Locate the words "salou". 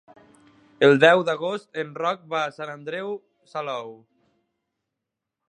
3.53-3.95